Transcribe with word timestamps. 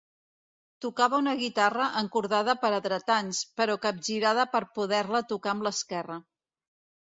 Tocava 0.85 1.19
una 1.23 1.33
guitarra 1.41 1.89
encordada 2.01 2.55
per 2.63 2.71
a 2.79 2.81
dretans, 2.87 3.43
però 3.61 3.77
capgirada 3.85 4.49
per 4.57 4.65
poder-la 4.81 5.25
tocar 5.35 5.55
amb 5.57 5.69
l'esquerra. 5.71 6.21